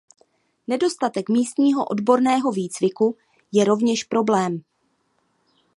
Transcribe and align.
Nedostatek 0.67 1.29
místního 1.29 1.85
odborného 1.85 2.51
výcviku 2.51 3.17
je 3.51 3.63
rovněž 3.65 4.03
problém. 4.03 4.63